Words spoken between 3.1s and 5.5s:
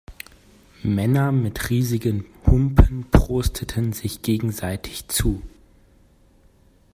prosteten sich gegenseitig zu.